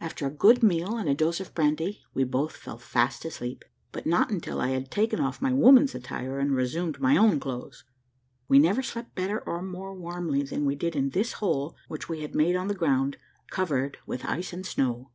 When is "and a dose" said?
0.96-1.40